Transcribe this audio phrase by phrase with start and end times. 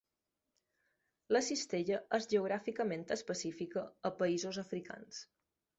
[1.37, 5.27] La cistella és geogràficament específica a països africans.